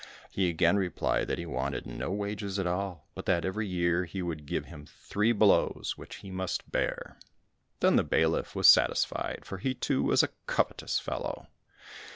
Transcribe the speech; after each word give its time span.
He 0.31 0.49
again 0.49 0.77
replied 0.77 1.27
that 1.27 1.37
he 1.37 1.45
wanted 1.45 1.85
no 1.85 2.09
wages 2.11 2.57
at 2.57 2.65
all, 2.65 3.07
but 3.13 3.27
that 3.27 3.45
every 3.45 3.67
year 3.67 4.05
he 4.05 4.23
would 4.23 4.47
give 4.47 4.65
him 4.65 4.87
three 4.87 5.31
blows, 5.31 5.93
which 5.95 6.15
he 6.25 6.31
must 6.31 6.71
bear. 6.71 7.19
Then 7.81 7.97
the 7.97 8.03
bailiff 8.03 8.55
was 8.55 8.65
satisfied, 8.65 9.45
for 9.45 9.59
he, 9.59 9.75
too, 9.75 10.01
was 10.01 10.23
a 10.23 10.29
covetous 10.47 10.97
fellow. 10.99 11.49